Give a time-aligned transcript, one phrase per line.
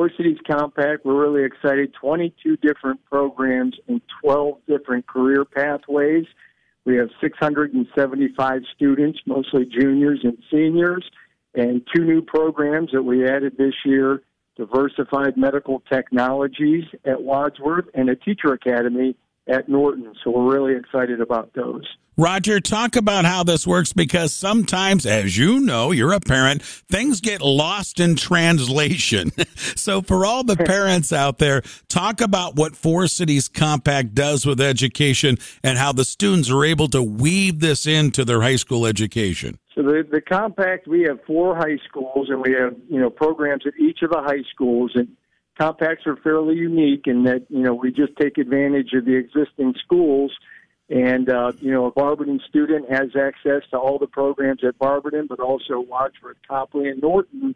[0.00, 1.92] Four Cities Compact, we're really excited.
[2.00, 6.24] 22 different programs and 12 different career pathways.
[6.86, 11.04] We have 675 students, mostly juniors and seniors,
[11.54, 14.22] and two new programs that we added this year
[14.56, 19.16] diversified medical technologies at Wadsworth and a teacher academy
[19.48, 20.12] at Norton.
[20.22, 21.84] So we're really excited about those.
[22.20, 27.22] Roger, talk about how this works because sometimes, as you know, you're a parent, things
[27.22, 29.32] get lost in translation.
[29.56, 34.60] so, for all the parents out there, talk about what Four Cities Compact does with
[34.60, 39.58] education and how the students are able to weave this into their high school education.
[39.74, 43.66] So the, the compact, we have four high schools, and we have you know programs
[43.66, 45.08] at each of the high schools, and
[45.60, 49.74] compacts are fairly unique in that you know we just take advantage of the existing
[49.84, 50.32] schools
[50.90, 55.28] and, uh, you know, a Barberton student has access to all the programs at Barberton,
[55.28, 57.54] but also Wadsworth, Copley, and Norton.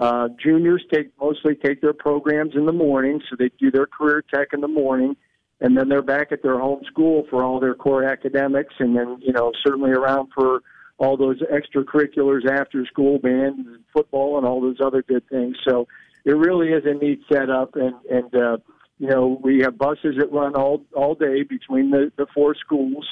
[0.00, 4.24] Uh, juniors take mostly take their programs in the morning, so they do their career
[4.34, 5.14] tech in the morning,
[5.60, 9.18] and then they're back at their home school for all their core academics, and then
[9.20, 10.62] you know certainly around for
[10.98, 15.56] all those extracurriculars after school, band, and football, and all those other good things.
[15.68, 15.86] So
[16.24, 18.56] it really is a neat setup, and and uh,
[19.02, 23.04] you know, we have buses that run all all day between the, the four schools,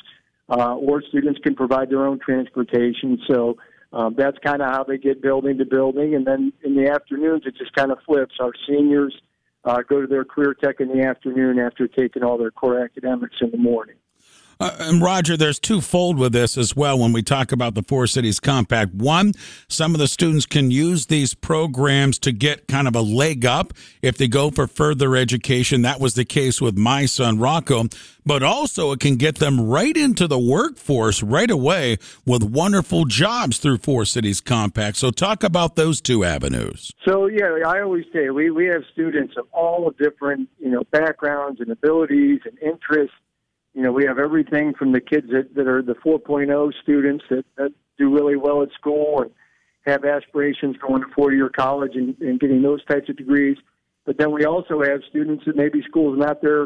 [0.48, 3.19] uh, or students can provide their own transportation.
[3.28, 3.56] So
[3.92, 6.14] um, that's kind of how they get building to building.
[6.14, 8.36] And then in the afternoons, it just kind of flips.
[8.38, 9.20] Our seniors
[9.64, 13.36] uh, go to their career tech in the afternoon after taking all their core academics
[13.41, 13.97] in the morning.
[14.61, 18.06] Uh, and Roger, there's twofold with this as well when we talk about the Four
[18.06, 18.92] Cities Compact.
[18.92, 19.33] One,
[19.69, 23.72] some of the students can use these programs to get kind of a leg up
[24.03, 25.81] if they go for further education.
[25.81, 27.84] That was the case with my son Rocco.
[28.27, 33.56] But also, it can get them right into the workforce right away with wonderful jobs
[33.56, 34.98] through Four Cities Compact.
[34.98, 36.92] So, talk about those two avenues.
[37.08, 41.61] So, yeah, I always say we, we have students of all different you know backgrounds
[41.61, 43.16] and abilities and interests
[43.74, 47.44] you know, we have everything from the kids that, that are the 4.0 students that,
[47.56, 49.31] that do really well at school and
[49.86, 53.56] have aspirations going to four-year college and, and getting those types of degrees.
[54.04, 56.62] But then we also have students that maybe school is not their,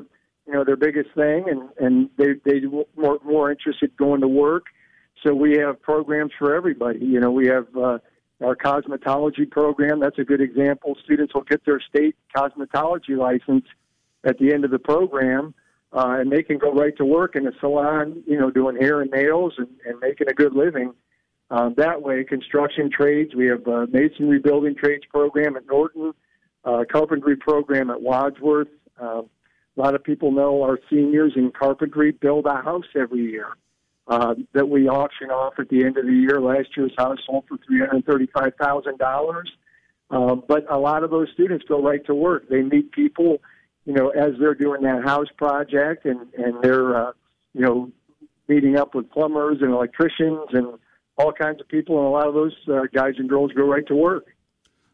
[0.46, 2.60] you know, their biggest thing, and and they they
[2.96, 4.66] more more interested going to work.
[5.22, 7.00] So we have programs for everybody.
[7.00, 7.98] You know, we have uh,
[8.42, 10.00] our cosmetology program.
[10.00, 10.96] That's a good example.
[11.04, 13.64] Students will get their state cosmetology license
[14.24, 15.54] at the end of the program
[15.94, 19.00] uh, and they can go right to work in a salon, you know, doing hair
[19.00, 20.92] and nails and, and making a good living.
[21.50, 23.34] Um, that way, construction trades.
[23.34, 26.12] We have a masonry building trades program at Norton,
[26.64, 28.68] uh, carpentry program at Wadsworth.
[29.00, 33.48] Uh, a lot of people know our seniors in carpentry build a house every year
[34.08, 36.40] uh, that we auction off at the end of the year.
[36.40, 39.52] Last year's house sold for three hundred thirty-five thousand uh, dollars.
[40.10, 42.48] But a lot of those students go right to work.
[42.48, 43.38] They meet people
[43.84, 47.12] you know, as they're doing that house project and and they're uh,
[47.52, 47.90] you know
[48.48, 50.78] meeting up with plumbers and electricians and
[51.16, 53.86] all kinds of people, and a lot of those uh, guys and girls go right
[53.86, 54.26] to work.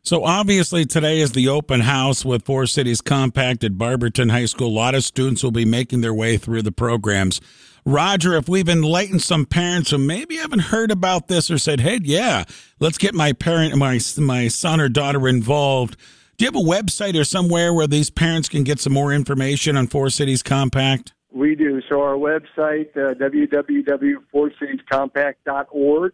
[0.03, 4.69] So obviously today is the open house with Four Cities Compact at Barberton High School.
[4.69, 7.39] A lot of students will be making their way through the programs.
[7.85, 12.01] Roger, if we've enlightened some parents who maybe haven't heard about this or said, "Hey,
[12.03, 12.45] yeah,
[12.79, 15.97] let's get my parent, my my son or daughter involved,"
[16.41, 19.77] Do you have a website or somewhere where these parents can get some more information
[19.77, 21.13] on Four Cities Compact?
[21.31, 21.83] We do.
[21.87, 26.13] So our website, uh, www.fourcitiescompact.org,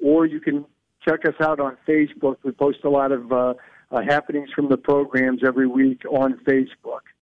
[0.00, 0.64] or you can
[1.06, 2.38] check us out on Facebook.
[2.42, 3.54] We post a lot of uh,
[3.92, 7.02] uh, happenings from the programs every week on Facebook.